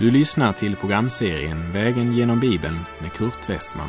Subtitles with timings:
[0.00, 3.88] Du lyssnar till programserien Vägen genom Bibeln med Kurt Westman.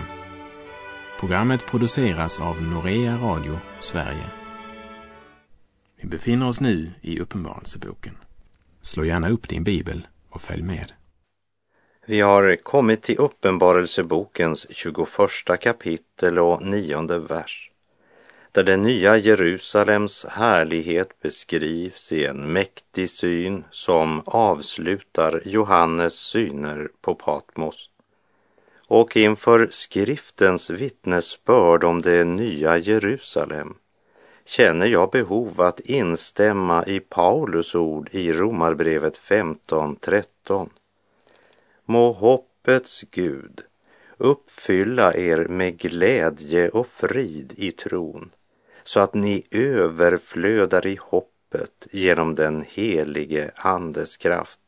[1.20, 4.26] Programmet produceras av Norea Radio Sverige.
[6.02, 8.18] Vi befinner oss nu i Uppenbarelseboken.
[8.82, 10.92] Slå gärna upp din bibel och följ med.
[12.06, 15.08] Vi har kommit till Uppenbarelsebokens 21
[15.62, 17.71] kapitel och nionde vers,
[18.52, 27.16] där det nya Jerusalems härlighet beskrivs i en mäktig syn som avslutar Johannes syner på
[27.16, 27.90] Patmos.
[28.88, 33.74] Och inför skriftens vittnesbörd om det nya Jerusalem
[34.46, 40.70] känner jag behov att instämma i Paulus ord i Romarbrevet 15.13
[41.86, 43.62] Må hoppets Gud
[44.18, 48.32] uppfylla er med glädje och frid i tron
[48.84, 54.60] så att ni överflödar i hoppet genom den helige Andes kraft.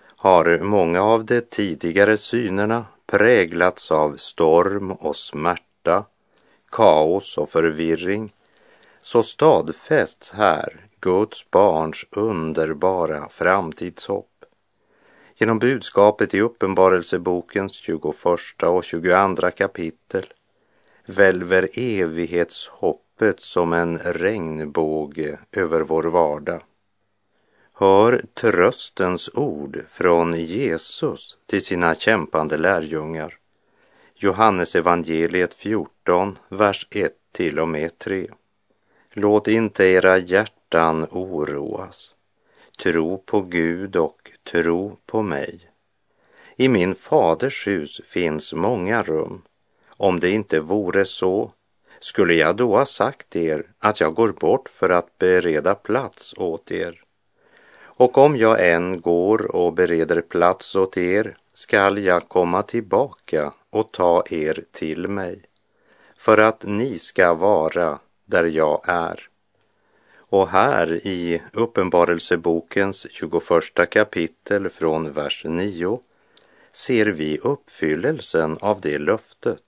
[0.00, 6.04] Har många av de tidigare synerna präglats av storm och smärta,
[6.70, 8.32] kaos och förvirring,
[9.02, 14.44] så stadfästs här Guds barns underbara framtidshopp.
[15.36, 18.04] Genom budskapet i Uppenbarelsebokens 21
[18.62, 20.26] och 22 kapitel
[21.06, 26.62] välver evighetshopp evighetshoppet som en regnbåge över vår vardag.
[27.72, 33.38] Hör tröstens ord från Jesus till sina kämpande lärjungar.
[34.16, 38.30] Johannes evangeliet 14, vers 1 till och med 3.
[39.14, 42.14] Låt inte era hjärtan oroas.
[42.82, 45.70] Tro på Gud och tro på mig.
[46.56, 49.42] I min faders hus finns många rum.
[49.98, 51.52] Om det inte vore så,
[52.00, 56.70] skulle jag då ha sagt er att jag går bort för att bereda plats åt
[56.70, 57.02] er?
[57.98, 63.92] Och om jag än går och bereder plats åt er skall jag komma tillbaka och
[63.92, 65.42] ta er till mig,
[66.16, 69.28] för att ni ska vara där jag är.
[70.30, 76.00] Och här i Uppenbarelsebokens 21 kapitel från vers 9
[76.72, 79.67] ser vi uppfyllelsen av det löftet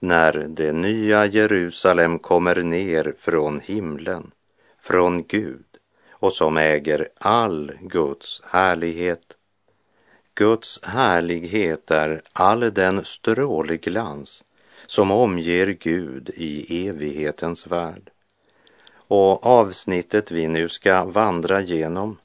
[0.00, 4.30] när det nya Jerusalem kommer ner från himlen,
[4.80, 5.64] från Gud
[6.10, 9.36] och som äger all Guds härlighet.
[10.34, 14.44] Guds härlighet är all den strålglans
[14.86, 18.10] som omger Gud i evighetens värld.
[19.08, 22.16] Och avsnittet vi nu ska vandra genom,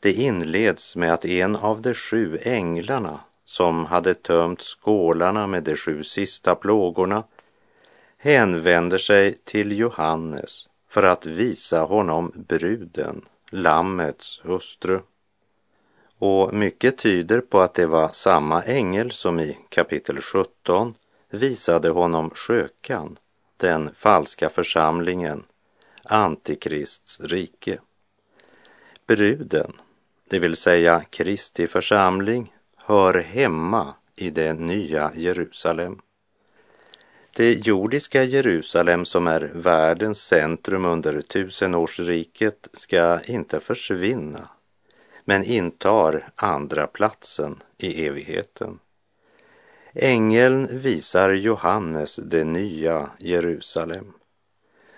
[0.00, 5.76] det inleds med att en av de sju änglarna som hade tömt skålarna med de
[5.76, 7.24] sju sista plågorna
[8.18, 15.00] hänvänder sig till Johannes för att visa honom bruden, Lammets hustru.
[16.18, 20.94] Och mycket tyder på att det var samma ängel som i kapitel 17
[21.30, 23.18] visade honom skökan,
[23.56, 25.44] den falska församlingen,
[26.04, 27.78] Antikrists rike.
[29.06, 29.72] Bruden,
[30.28, 32.55] det vill säga Kristi församling,
[32.86, 35.98] hör hemma i det nya Jerusalem.
[37.36, 44.48] Det jordiska Jerusalem som är världens centrum under tusenårsriket ska inte försvinna,
[45.24, 48.78] men intar andra platsen i evigheten.
[49.94, 54.12] Ängeln visar Johannes det nya Jerusalem.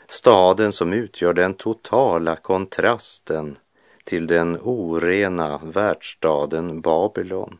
[0.08, 3.58] Staden som utgör den totala kontrasten
[4.04, 7.58] till den orena världsstaden Babylon.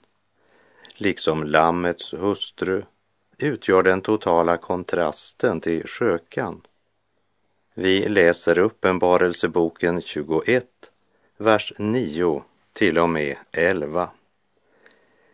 [1.01, 2.83] Liksom Lammets hustru
[3.39, 6.61] utgör den totala kontrasten till skökan.
[7.75, 10.65] Vi läser Uppenbarelseboken 21,
[11.37, 12.43] vers 9
[12.73, 14.11] till och med 11.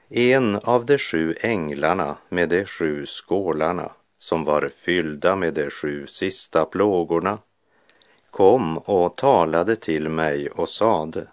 [0.09, 6.07] En av de sju änglarna med de sju skålarna som var fyllda med de sju
[6.07, 7.39] sista plågorna
[8.31, 11.27] kom och talade till mig och sade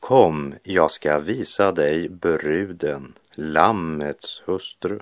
[0.00, 4.98] Kom, jag ska visa dig bruden, Lammets hustru.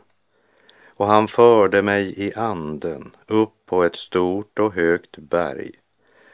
[0.97, 5.71] Och han förde mig i anden upp på ett stort och högt berg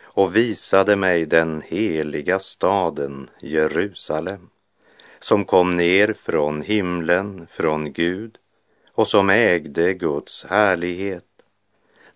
[0.02, 4.50] och visade mig den heliga staden Jerusalem
[5.20, 8.38] som kom ner från himlen, från Gud
[8.92, 11.24] och som ägde Guds härlighet.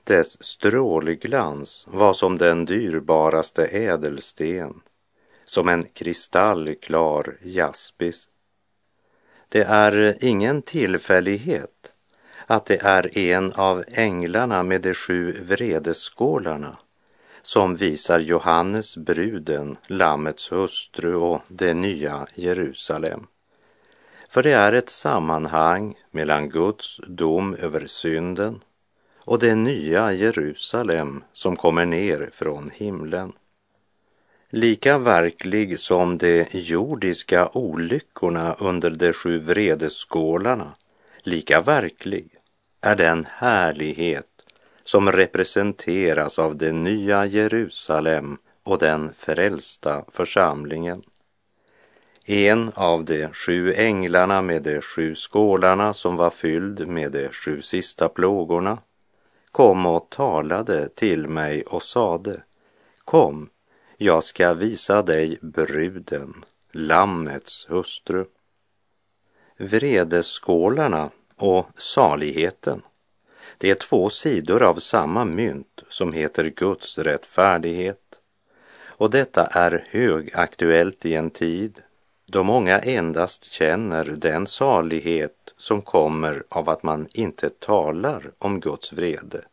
[0.04, 4.80] Dess strålglans var som den dyrbaraste ädelsten,
[5.44, 8.28] som en kristallklar jaspis.
[9.54, 11.92] Det är ingen tillfällighet
[12.46, 16.76] att det är en av änglarna med de sju vredeskålarna
[17.42, 23.26] som visar Johannes bruden, Lammets hustru och det nya Jerusalem
[24.28, 28.60] För det är ett sammanhang mellan Guds dom över synden
[29.16, 33.32] och det nya Jerusalem som kommer ner från himlen.
[34.56, 40.74] Lika verklig som de jordiska olyckorna under de sju vredeskålarna,
[41.22, 42.30] lika verklig
[42.80, 44.26] är den härlighet
[44.84, 51.02] som representeras av det nya Jerusalem och den frälsta församlingen.
[52.24, 57.62] En av de sju änglarna med de sju skålarna som var fylld med de sju
[57.62, 58.78] sista plågorna
[59.52, 62.40] kom och talade till mig och sade
[63.04, 63.48] Kom,
[64.04, 68.24] jag ska visa dig bruden, Lammets hustru.
[69.56, 72.82] Vredeskålarna och saligheten,
[73.58, 78.00] det är två sidor av samma mynt som heter Guds rättfärdighet.
[78.82, 81.82] Och detta är högaktuellt i en tid
[82.26, 88.92] då många endast känner den salighet som kommer av att man inte talar om Guds
[88.92, 89.44] vrede.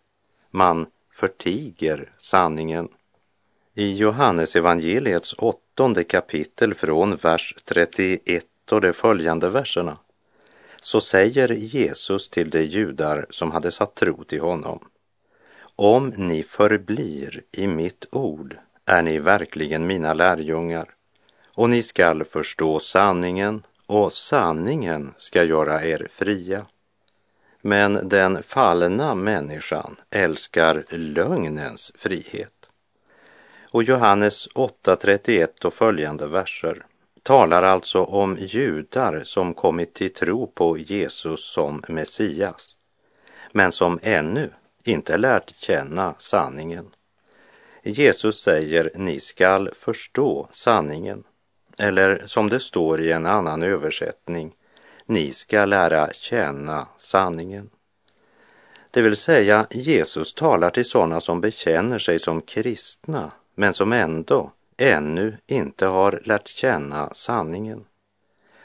[0.49, 2.89] Man förtiger sanningen.
[3.73, 9.97] I Johannes evangeliets åttonde kapitel från vers 31 och de följande verserna
[10.81, 14.79] så säger Jesus till de judar som hade satt tro till honom.
[15.75, 20.89] Om ni förblir i mitt ord är ni verkligen mina lärjungar
[21.55, 26.65] och ni skall förstå sanningen och sanningen ska göra er fria.
[27.61, 32.60] Men den fallna människan älskar lögnens frihet.
[33.71, 36.85] Och Johannes 8.31 och följande verser
[37.23, 42.75] talar alltså om judar som kommit till tro på Jesus som Messias,
[43.51, 44.49] men som ännu
[44.83, 46.85] inte lärt känna sanningen.
[47.83, 51.23] Jesus säger, ni skall förstå sanningen.
[51.77, 54.53] Eller som det står i en annan översättning,
[55.05, 57.69] ni ska lära känna sanningen.
[58.91, 64.51] Det vill säga, Jesus talar till sådana som bekänner sig som kristna, men som ändå
[64.77, 67.85] ännu inte har lärt känna sanningen.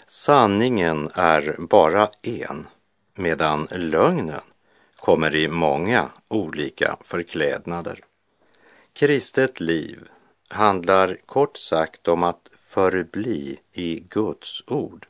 [0.06, 2.66] Sanningen är bara en,
[3.14, 4.40] medan lögnen
[4.96, 8.04] kommer i många olika förklädnader.
[8.92, 10.08] Kristet liv
[10.48, 15.06] handlar kort sagt om att förbli i Guds ord.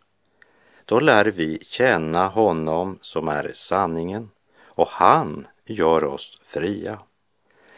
[0.84, 4.30] Då lär vi känna honom som är sanningen
[4.64, 6.98] och han gör oss fria.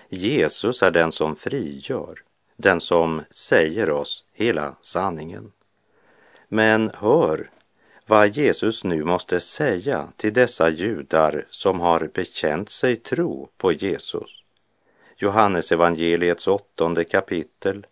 [0.09, 2.23] Jesus är den som frigör,
[2.57, 5.53] den som säger oss hela sanningen.
[6.49, 7.51] Men hör
[8.07, 14.43] vad Jesus nu måste säga till dessa judar som har bekänt sig tro på Jesus.
[15.17, 17.87] Johannes evangeliets åttonde kapitel,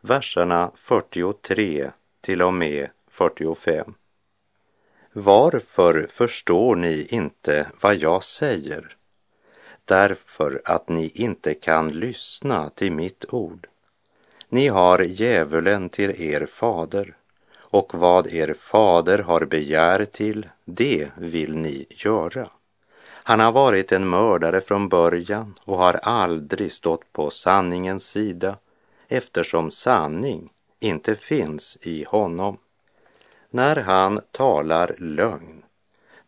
[0.00, 1.90] verserna 43
[2.20, 3.94] till och med 45.
[5.12, 8.96] Varför förstår ni inte vad jag säger?
[9.84, 13.66] Därför att ni inte kan lyssna till mitt ord.
[14.48, 17.16] Ni har djävulen till er fader
[17.58, 22.48] och vad er fader har begär till, det vill ni göra.
[23.06, 28.56] Han har varit en mördare från början och har aldrig stått på sanningens sida
[29.08, 30.50] eftersom sanning
[30.80, 32.58] inte finns i honom.
[33.50, 35.62] När han talar lögn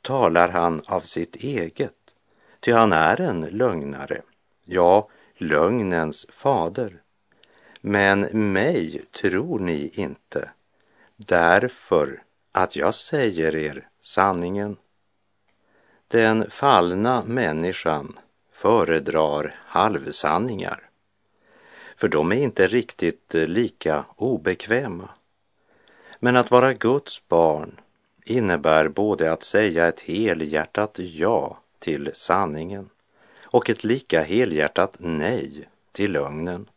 [0.02, 1.95] talar han av sitt eget,
[2.66, 4.22] ty han är en lögnare,
[4.64, 7.02] ja, lögnens fader.
[7.80, 8.20] Men
[8.52, 10.50] mig tror ni inte,
[11.16, 14.76] därför att jag säger er sanningen.
[16.08, 18.18] Den fallna människan
[18.52, 20.90] föredrar halvsanningar,
[21.96, 25.08] för de är inte riktigt lika obekväma.
[26.20, 27.80] Men att vara Guds barn
[28.24, 32.90] innebär både att säga ett helhjärtat ja till sanningen
[33.44, 36.68] och ett lika helhjärtat nej till lögnen.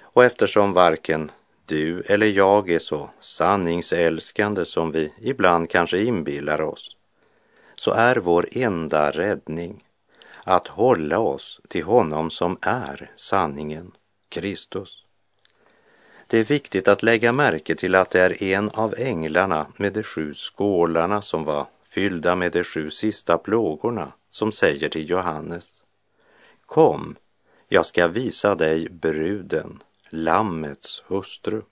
[0.00, 1.30] Och eftersom varken
[1.66, 6.96] du eller jag är så sanningsälskande som vi ibland kanske inbillar oss,
[7.74, 9.84] så är vår enda räddning
[10.44, 13.92] att hålla oss till honom som är sanningen,
[14.28, 15.04] Kristus.
[16.26, 20.02] Det är viktigt att lägga märke till att det är en av änglarna med de
[20.02, 25.82] sju skålarna som var fyllda med de sju sista plågorna som säger till Johannes
[26.66, 27.16] Kom,
[27.68, 31.62] jag ska visa dig bruden, Lammets hustru.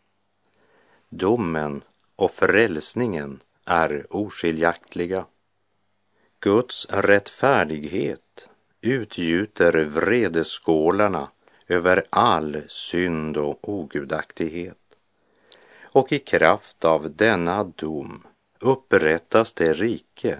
[1.08, 1.82] Domen
[2.16, 5.26] och frälsningen är oskiljaktiga.
[6.40, 8.48] Guds rättfärdighet
[8.80, 11.28] utgjuter vredeskålarna
[11.68, 14.78] över all synd och ogudaktighet.
[15.82, 18.22] Och i kraft av denna dom
[18.60, 20.38] upprättas det rike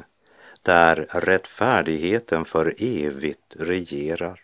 [0.62, 4.40] där rättfärdigheten för evigt regerar.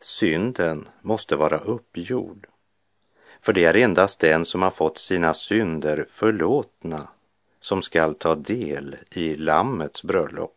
[0.00, 2.46] Synden måste vara uppgjord,
[3.40, 7.08] för det är endast den som har fått sina synder förlåtna
[7.60, 10.56] som skall ta del i Lammets bröllop.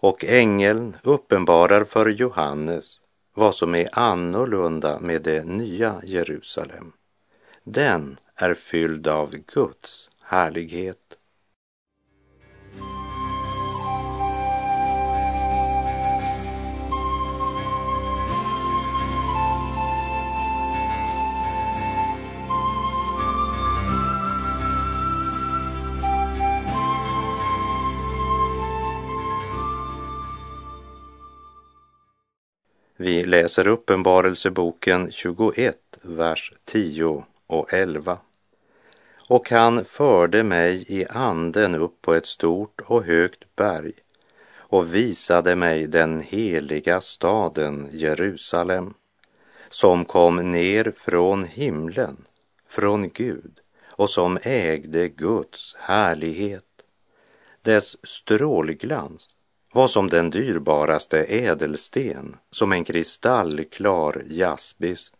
[0.00, 3.00] Och ängeln uppenbarar för Johannes
[3.34, 6.92] vad som är annorlunda med det nya Jerusalem.
[7.64, 11.18] Den är fylld av Guds härlighet.
[32.98, 38.18] Vi läser Uppenbarelseboken 21, vers 10 och 11.
[39.28, 43.92] Och han förde mig i anden upp på ett stort och högt berg
[44.56, 48.94] och visade mig den heliga staden Jerusalem
[49.68, 52.16] som kom ner från himlen,
[52.68, 56.64] från Gud och som ägde Guds härlighet.
[57.62, 59.28] Dess strålglans
[59.72, 65.12] var som den dyrbaraste ädelsten, som en kristallklar jaspis.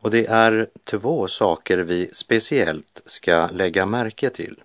[0.00, 4.62] Och det är två saker vi speciellt ska lägga märke till.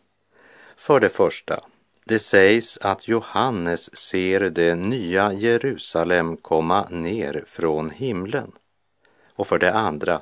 [0.75, 1.60] För det första,
[2.06, 8.51] det sägs att Johannes ser det nya Jerusalem komma ner från himlen.
[9.36, 10.22] Och för det andra,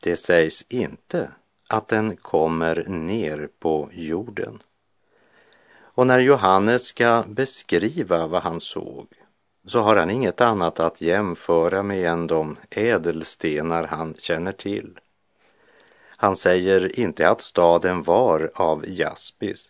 [0.00, 1.30] det sägs inte
[1.68, 4.62] att den kommer ner på jorden.
[5.80, 9.06] Och när Johannes ska beskriva vad han såg
[9.66, 14.98] så har han inget annat att jämföra med än de ädelstenar han känner till.
[16.20, 19.68] Han säger inte att staden var av jaspis,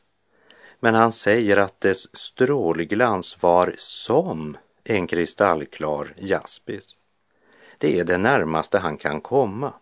[0.80, 6.96] men han säger att dess strålglans var som en kristallklar jaspis.
[7.78, 9.72] Det är det närmaste han kan komma.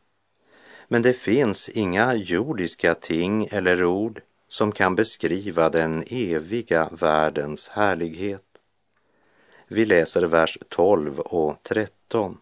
[0.88, 8.45] Men det finns inga jordiska ting eller ord som kan beskriva den eviga världens härlighet.
[9.68, 12.38] Vi läser vers 12 och 13.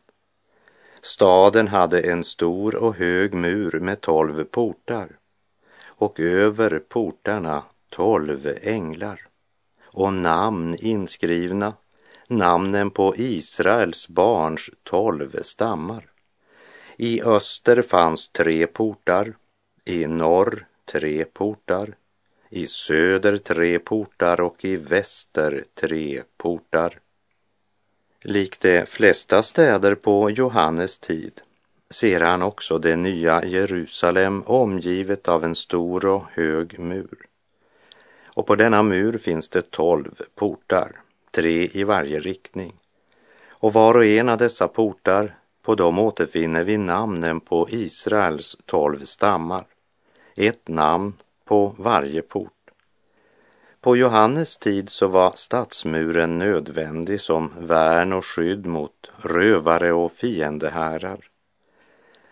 [1.03, 5.09] Staden hade en stor och hög mur med tolv portar
[5.85, 9.29] och över portarna tolv änglar
[9.85, 11.73] och namn inskrivna,
[12.29, 16.11] namnen på Israels barns tolv stammar.
[16.97, 19.35] I öster fanns tre portar,
[19.85, 21.97] i norr tre portar,
[22.51, 27.01] i söder tre portar och i väster tre portar.
[28.27, 31.41] Likt de flesta städer på Johannes tid
[31.91, 37.27] ser han också det nya Jerusalem omgivet av en stor och hög mur.
[38.25, 41.01] Och på denna mur finns det tolv portar,
[41.31, 42.75] tre i varje riktning.
[43.49, 49.05] Och var och en av dessa portar, på dem återfinner vi namnen på Israels tolv
[49.05, 49.67] stammar
[50.35, 51.13] ett namn
[51.45, 52.54] på varje port.
[53.85, 61.29] På Johannes tid så var stadsmuren nödvändig som värn och skydd mot rövare och fiendehärar.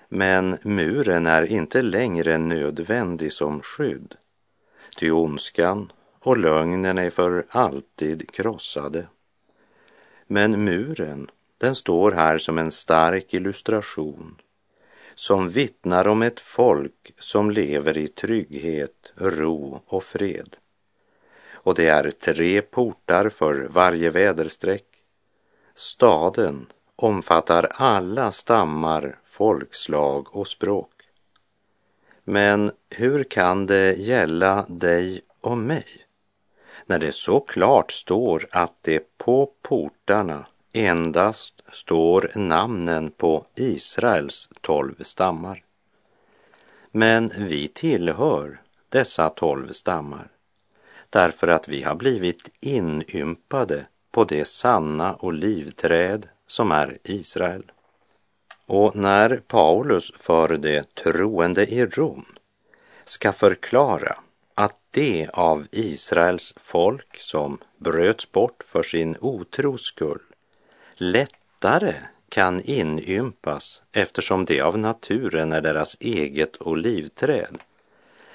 [0.08, 4.14] Men muren är inte längre nödvändig som skydd,
[4.96, 9.06] ty ondskan och lögnen är för alltid krossade.
[10.26, 14.36] Men muren, den står här som en stark illustration
[15.14, 20.56] som vittnar om ett folk som lever i trygghet, ro och fred.
[21.62, 24.86] Och det är tre portar för varje väderstreck.
[25.74, 26.66] Staden
[26.96, 30.90] omfattar alla stammar, folkslag och språk.
[32.24, 35.86] Men hur kan det gälla dig och mig
[36.86, 45.02] när det så klart står att det på portarna endast står namnen på Israels tolv
[45.02, 45.64] stammar.
[46.90, 50.31] Men vi tillhör dessa tolv stammar
[51.12, 57.62] därför att vi har blivit inympade på det sanna olivträd som är Israel.
[58.66, 62.24] Och när Paulus för det troende i Rom
[63.04, 64.16] ska förklara
[64.54, 70.22] att det av Israels folk som bröts bort för sin otros skull
[70.94, 71.94] lättare
[72.28, 77.58] kan inympas eftersom det av naturen är deras eget olivträd,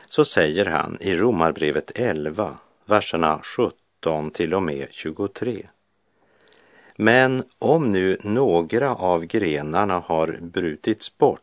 [0.05, 2.57] så säger han i Romarbrevet 11,
[2.87, 5.67] verserna 17 till och med 23.
[6.95, 11.41] Men om nu några av grenarna har brutits bort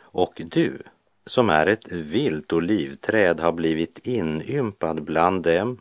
[0.00, 0.82] och du
[1.26, 5.80] som är ett vilt olivträd har blivit inympad bland dem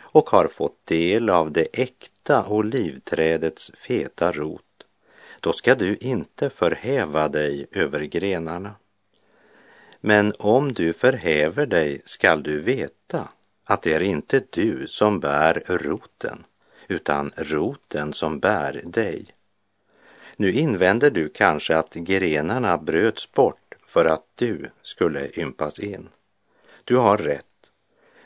[0.00, 4.62] och har fått del av det äkta olivträdets feta rot,
[5.40, 8.74] då ska du inte förhäva dig över grenarna.
[10.00, 13.28] Men om du förhäver dig skall du veta
[13.68, 16.44] att det är inte du som bär roten,
[16.88, 19.34] utan roten som bär dig.
[20.36, 26.08] Nu invänder du kanske att grenarna bröts bort för att du skulle ympas in.
[26.84, 27.44] Du har rätt.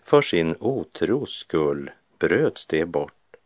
[0.02, 3.36] För sin otros skull bröts det bort.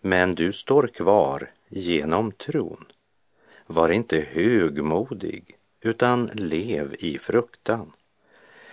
[0.00, 2.84] Men du står kvar genom tron.
[3.66, 7.92] Var inte högmodig, utan lev i fruktan.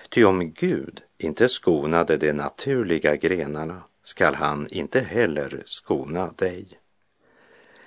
[0.10, 6.80] Ty om Gud inte skonade de naturliga grenarna skall han inte heller skona dig.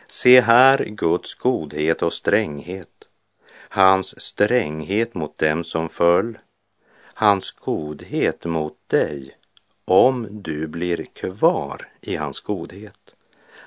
[0.08, 3.08] Se här Guds godhet och stränghet,
[3.52, 6.38] hans stränghet mot dem som föll,
[7.02, 9.36] hans godhet mot dig
[9.84, 13.14] om du blir kvar i hans godhet.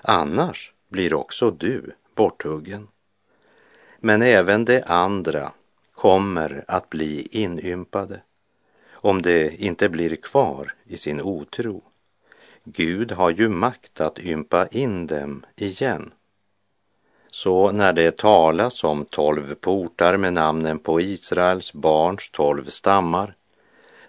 [0.02, 2.88] Annars blir också du borthuggen.
[4.00, 5.52] Men även de andra
[5.94, 8.22] kommer att bli inympade
[9.04, 11.82] om de inte blir kvar i sin otro.
[12.64, 16.12] Gud har ju makt att ympa in dem igen.
[17.32, 23.36] Så när det talas om tolv portar med namnen på Israels barns tolv stammar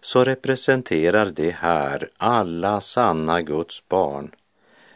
[0.00, 4.34] så representerar det här alla sanna Guds barn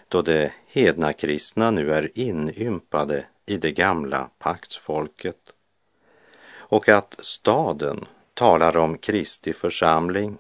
[0.08, 5.52] då de hedna kristna nu är inympade i det gamla paktsfolket.
[6.50, 8.06] Och att staden
[8.38, 10.38] talar om Kristi församling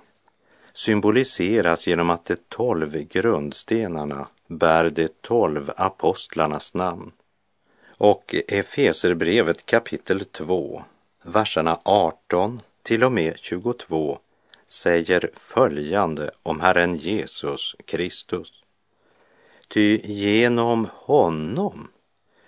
[0.72, 7.12] symboliseras genom att de tolv grundstenarna bär de tolv apostlarnas namn.
[7.96, 10.82] Och Efeserbrevet kapitel 2,
[11.22, 14.18] verserna 18 till och med 22
[14.66, 18.52] säger följande om Herren Jesus Kristus.
[19.68, 21.88] Ty genom honom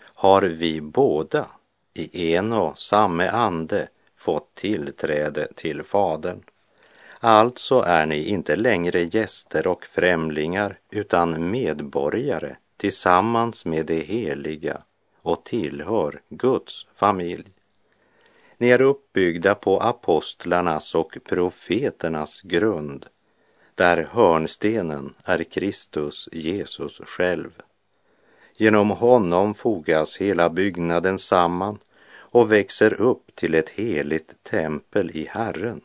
[0.02, 1.46] har vi båda
[1.94, 3.88] i en och samme ande
[4.20, 6.42] fått tillträde till Fadern.
[7.20, 14.83] Alltså är ni inte längre gäster och främlingar utan medborgare tillsammans med det heliga
[15.22, 17.44] och tillhör Guds familj.
[18.59, 23.06] Ni är uppbyggda på apostlarnas och profeternas grund,
[23.74, 27.50] där hörnstenen är Kristus Jesus själv.
[28.56, 31.78] Genom honom fogas hela byggnaden samman
[32.30, 35.80] och växer upp till ett heligt tempel i Herren.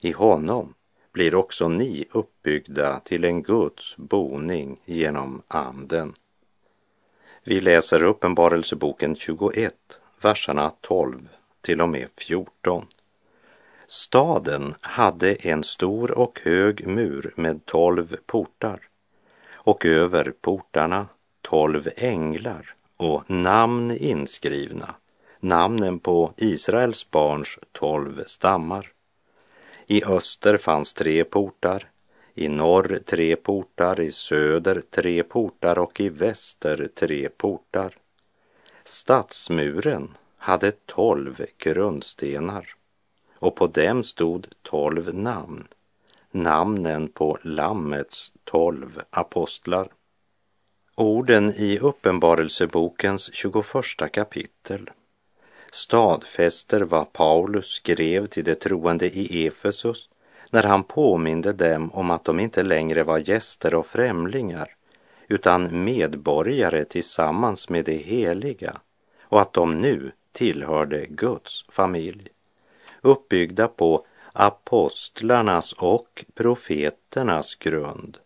[0.00, 0.74] I honom
[1.12, 6.14] blir också ni uppbyggda till en Guds boning genom Anden.
[7.44, 9.74] Vi läser Uppenbarelseboken 21,
[10.20, 11.28] verserna 12
[11.60, 12.86] till och med 14.
[13.86, 18.80] Staden hade en stor och hög mur med tolv portar
[19.54, 21.06] och över portarna
[21.42, 24.94] tolv änglar och namn inskrivna,
[25.46, 28.92] namnen på Israels barns tolv stammar.
[29.86, 31.90] I öster fanns tre portar,
[32.34, 37.96] i norr tre portar, i söder tre portar och i väster tre portar.
[38.84, 42.74] Stadsmuren hade tolv grundstenar
[43.34, 45.68] och på dem stod tolv namn,
[46.30, 49.88] namnen på Lammets tolv apostlar.
[50.94, 53.64] Orden i Uppenbarelsebokens 21
[54.12, 54.90] kapitel
[55.76, 60.08] stadfäster vad Paulus skrev till de troende i Efesus
[60.50, 64.76] när han påminde dem om att de inte längre var gäster och främlingar
[65.28, 68.80] utan medborgare tillsammans med det heliga
[69.22, 72.28] och att de nu tillhörde Guds familj,
[73.00, 78.18] uppbyggda på apostlarnas och profeternas grund,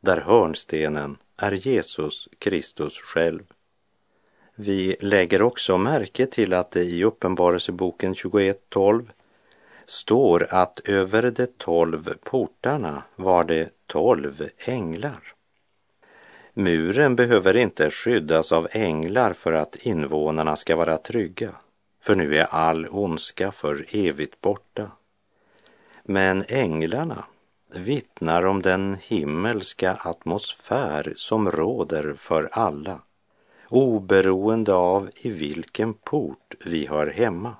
[0.00, 3.42] där hörnstenen är Jesus Kristus själv.
[4.60, 9.08] Vi lägger också märke till att det i Uppenbarelseboken 21.12
[9.86, 15.34] står att över de tolv portarna var det tolv änglar.
[16.52, 21.54] Muren behöver inte skyddas av änglar för att invånarna ska vara trygga,
[22.02, 24.90] för nu är all ondska för evigt borta.
[26.02, 27.24] Men änglarna
[27.74, 33.00] vittnar om den himmelska atmosfär som råder för alla,
[33.70, 37.54] oberoende av i vilken port vi hör hemma.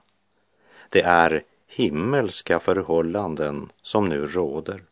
[0.88, 4.83] Det är himmelska förhållanden som nu råder.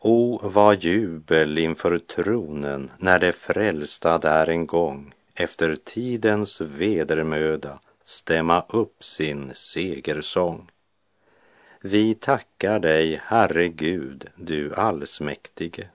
[0.00, 8.64] O, vad jubel inför tronen när det frälsta där en gång efter tidens vedermöda stämma
[8.68, 10.70] upp sin segersång.
[11.80, 15.88] Vi tackar dig, Herre Gud, du allsmäktige,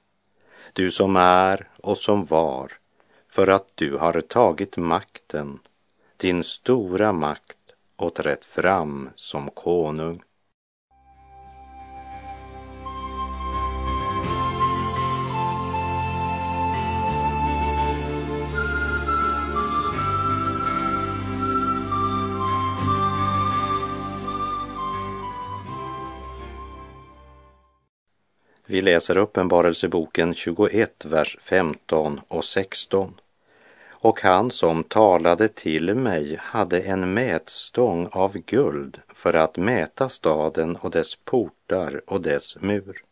[0.73, 2.71] du som är och som var,
[3.33, 5.59] för att du har tagit makten,
[6.17, 7.57] din stora makt
[7.95, 10.21] och trätt fram som konung.
[28.65, 33.13] Vi läser Uppenbarelseboken 21, vers 15 och 16.
[34.03, 40.75] Och han som talade till mig hade en mätstång av guld för att mäta staden
[40.75, 43.03] och dess portar och dess mur.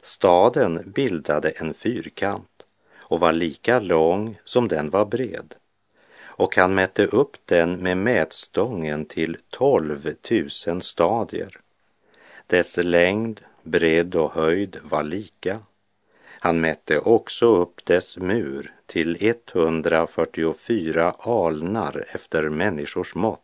[0.00, 5.54] Staden bildade en fyrkant och var lika lång som den var bred.
[6.22, 11.60] Och han mätte upp den med mätstången till tolv tusen stadier.
[12.46, 15.60] Dess längd bredd och höjd var lika.
[16.24, 23.40] Han mätte också upp dess mur till 144 alnar efter människors mått,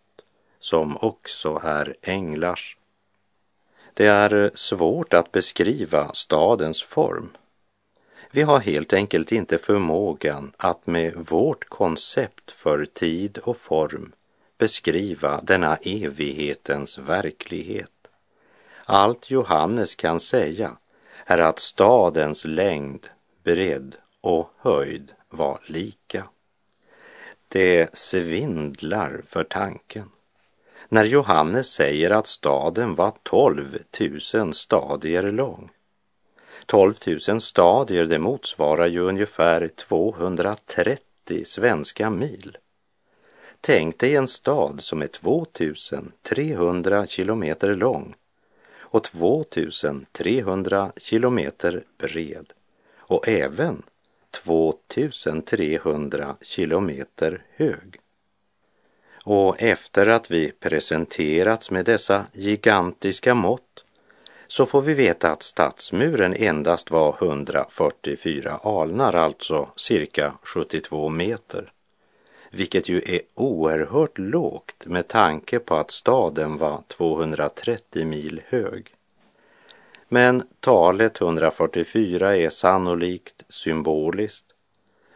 [0.58, 2.76] som också är änglars.
[3.94, 7.30] Det är svårt att beskriva stadens form.
[8.30, 14.12] Vi har helt enkelt inte förmågan att med vårt koncept för tid och form
[14.58, 18.08] beskriva denna evighetens verklighet.
[18.84, 20.76] Allt Johannes kan säga
[21.24, 23.06] är att stadens längd,
[23.42, 26.24] bredd och höjd var lika.
[27.48, 30.10] Det svindlar för tanken.
[30.88, 33.78] När Johannes säger att staden var 12
[34.34, 35.70] 000 stadier lång.
[36.66, 36.94] 12
[37.28, 42.58] 000 stadier, det motsvarar ju ungefär 230 svenska mil.
[43.60, 48.14] Tänk dig en stad som är 2300 kilometer lång
[48.78, 52.52] och 2300 kilometer bred
[52.96, 53.82] och även
[54.30, 58.00] 2300 kilometer hög.
[59.24, 63.84] Och efter att vi presenterats med dessa gigantiska mått
[64.46, 71.72] så får vi veta att stadsmuren endast var 144 alnar, alltså cirka 72 meter
[72.50, 78.94] vilket ju är oerhört lågt med tanke på att staden var 230 mil hög.
[80.08, 84.44] Men talet 144 är sannolikt symboliskt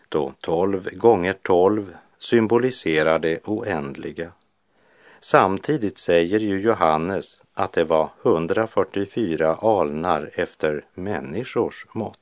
[0.08, 4.32] då 12 gånger 12 symboliserar det oändliga.
[5.20, 12.18] Samtidigt säger ju Johannes att det var 144 alnar efter människors mått.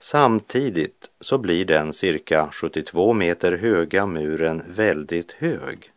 [0.00, 5.92] Samtidigt så blir den cirka 72 meter höga muren väldigt hög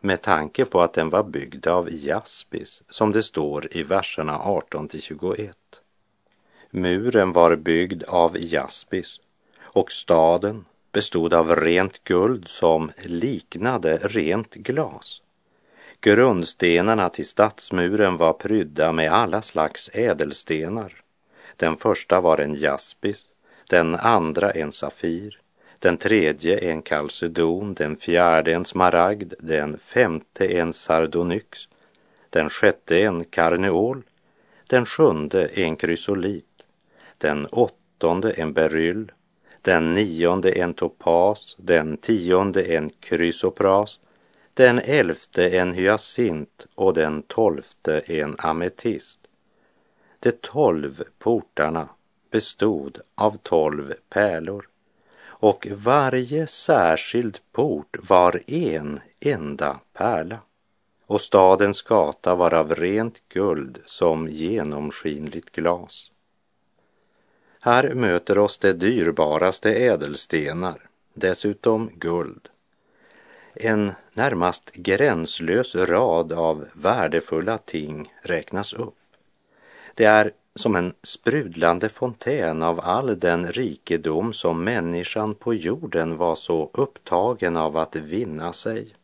[0.00, 4.88] med tanke på att den var byggd av jaspis som det står i verserna 18
[4.88, 5.56] till 21.
[6.70, 9.20] Muren var byggd av jaspis
[9.60, 15.22] och staden bestod av rent guld som liknade rent glas.
[16.00, 21.02] Grundstenarna till stadsmuren var prydda med alla slags ädelstenar
[21.56, 23.26] den första var en jaspis,
[23.68, 25.40] den andra en safir,
[25.78, 31.68] den tredje en kalcedon, den fjärde en smaragd, den femte en sardonyx,
[32.30, 34.02] den sjätte en karneol,
[34.66, 36.66] den sjunde en krysolit,
[37.18, 39.12] den åttonde en beryll,
[39.62, 44.00] den nionde en topas, den tionde en krysopras,
[44.54, 49.18] den elfte en hyacint och den tolfte en ametist.
[50.20, 51.88] De tolv portarna
[52.30, 54.68] bestod av tolv pärlor
[55.38, 60.38] och varje särskild port var en enda pärla
[61.06, 66.10] och stadens gata var av rent guld som genomskinligt glas.
[67.60, 70.80] Här möter oss de dyrbaraste ädelstenar,
[71.14, 72.48] dessutom guld.
[73.54, 78.94] En närmast gränslös rad av värdefulla ting räknas upp.
[79.94, 86.34] Det är som en sprudlande fontän av all den rikedom som människan på jorden var
[86.34, 88.94] så upptagen av att vinna sig.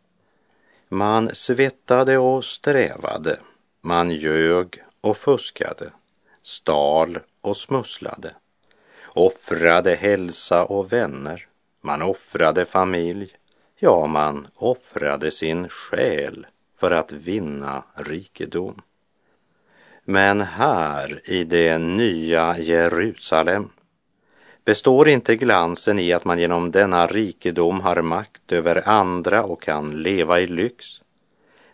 [0.89, 3.39] Man svettade och strävade,
[3.81, 5.93] man ljög och fuskade,
[6.43, 8.35] stal och smusslade,
[9.15, 11.47] offrade hälsa och vänner,
[11.81, 13.37] man offrade familj,
[13.79, 18.83] ja, man offrade sin själ för att vinna rikedom.
[20.05, 23.69] Men här i det nya Jerusalem
[24.65, 30.03] består inte glansen i att man genom denna rikedom har makt över andra och kan
[30.03, 30.87] leva i lyx.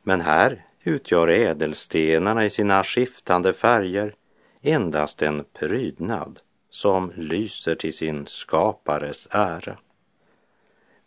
[0.03, 4.15] Men här utgör ädelstenarna i sina skiftande färger
[4.63, 9.79] endast en prydnad som lyser till sin skapares ära.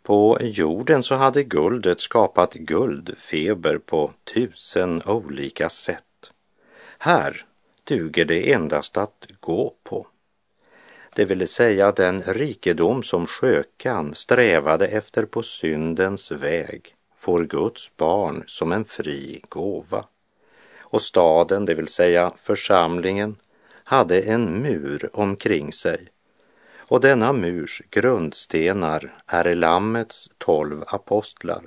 [0.02, 6.04] På jorden så hade guldet skapat guldfeber på tusen olika sätt.
[7.04, 7.44] Här
[7.84, 10.06] duger det endast att gå på.
[11.14, 18.44] Det vill säga den rikedom som skökan strävade efter på syndens väg får Guds barn
[18.46, 20.04] som en fri gåva.
[20.80, 23.36] Och staden, det vill säga församlingen,
[23.84, 26.08] hade en mur omkring sig
[26.76, 31.62] och denna murs grundstenar är Lammets tolv apostlar.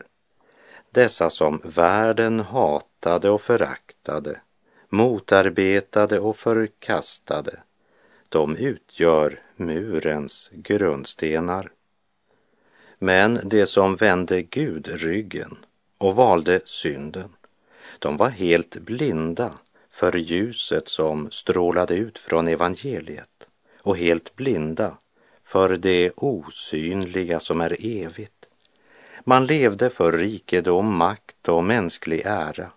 [0.92, 4.40] Dessa som världen hatade och föraktade,
[4.96, 7.60] motarbetade och förkastade,
[8.30, 11.72] de utgör murens grundstenar.
[13.00, 15.58] Men de som vände Gud ryggen
[15.98, 17.30] och valde synden,
[18.00, 19.52] de var helt blinda
[19.90, 23.48] för ljuset som strålade ut från evangeliet
[23.82, 24.98] och helt blinda
[25.44, 28.46] för det osynliga som är evigt.
[29.24, 32.72] Man levde för rikedom, makt och mänsklig ära.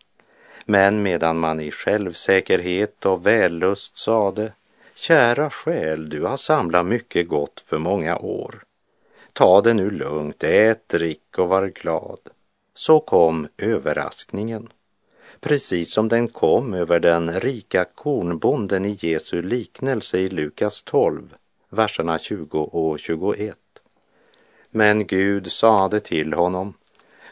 [0.71, 4.53] Men medan man i självsäkerhet och vällust sade
[4.95, 8.63] Kära själ, du har samlat mycket gott för många år.
[9.33, 12.19] Ta det nu lugnt, ät, drick och var glad.
[12.75, 14.69] Så kom överraskningen.
[15.41, 21.35] Precis som den kom över den rika kornbonden i Jesu liknelse i Lukas 12
[21.69, 23.57] verserna 20 och 21.
[24.71, 26.75] Men Gud sade till honom,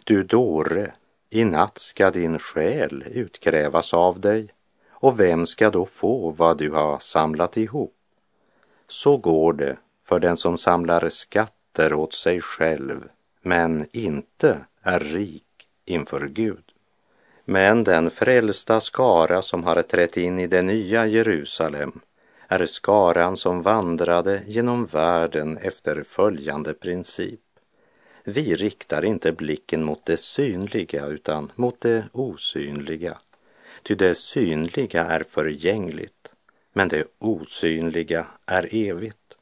[0.04, 0.92] du dåre,
[1.30, 4.48] i natt ska din själ utkrävas av dig
[4.90, 7.94] och vem ska då få vad du har samlat ihop?
[8.88, 13.08] Så går det för den som samlar skatter åt sig själv
[13.42, 16.64] men inte är rik inför Gud.
[17.44, 22.00] Men den frälsta skara som har trätt in i det nya Jerusalem
[22.48, 27.40] är skaran som vandrade genom världen efter följande princip.
[28.28, 33.18] Vi riktar inte blicken mot det synliga utan mot det osynliga.
[33.82, 36.32] Ty det synliga är förgängligt,
[36.72, 39.34] men det osynliga är evigt.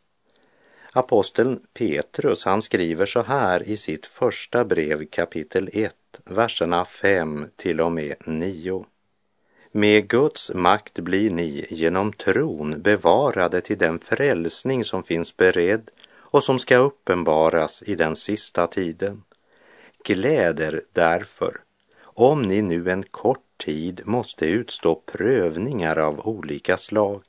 [0.92, 5.94] Aposteln Petrus, han skriver så här i sitt första brev kapitel 1,
[6.24, 8.86] verserna 5 till och med 9.
[9.72, 15.90] Med Guds makt blir ni genom tron bevarade till den frälsning som finns beredd
[16.34, 19.22] och som ska uppenbaras i den sista tiden.
[20.04, 21.60] Gläder därför,
[22.02, 27.22] om ni nu en kort tid måste utstå prövningar av olika slag.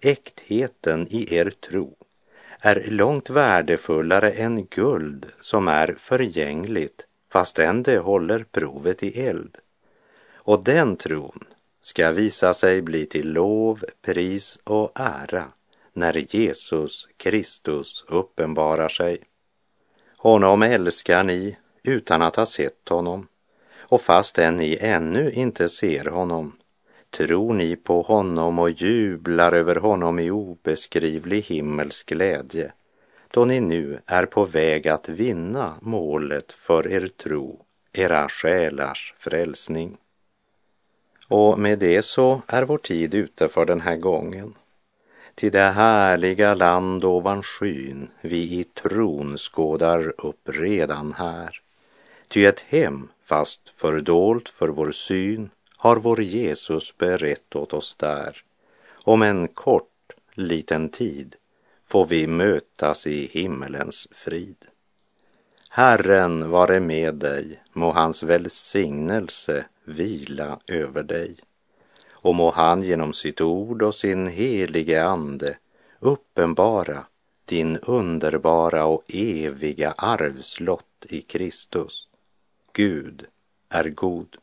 [0.00, 1.96] Äktheten i er tro
[2.60, 9.58] är långt värdefullare än guld som är förgängligt fastän det håller provet i eld.
[10.34, 11.44] Och den tron
[11.80, 15.52] ska visa sig bli till lov, pris och ära
[15.92, 19.18] när Jesus Kristus uppenbarar sig.
[20.16, 23.26] Honom älskar ni utan att ha sett honom
[23.78, 26.52] och fastän ni ännu inte ser honom
[27.10, 32.72] tror ni på honom och jublar över honom i obeskrivlig himmelsk glädje
[33.32, 39.96] då ni nu är på väg att vinna målet för er tro, era själars frälsning.
[41.28, 44.54] Och med det så är vår tid ute för den här gången.
[45.34, 51.60] Till det härliga land ovan skyn vi i tron skådar upp redan här.
[52.28, 58.44] Ty ett hem, fast fördolt för vår syn, har vår Jesus berett åt oss där.
[59.04, 61.36] Om en kort, liten tid
[61.84, 64.56] får vi mötas i himmelens frid.
[65.68, 71.36] Herren vare med dig, må hans välsignelse vila över dig.
[72.22, 75.56] Och må han genom sitt ord och sin helige ande
[76.00, 77.04] uppenbara
[77.44, 82.08] din underbara och eviga arvslott i Kristus.
[82.72, 83.24] Gud
[83.68, 84.36] är god.